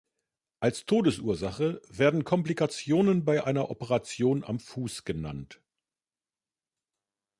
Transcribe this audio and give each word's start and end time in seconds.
Als 0.59 0.87
Todesursache 0.87 1.79
werden 1.87 2.23
Komplikationen 2.23 3.23
bei 3.23 3.43
einer 3.43 3.69
Operation 3.69 4.43
am 4.43 4.59
Fuß 4.59 5.03
genannt. 5.03 5.61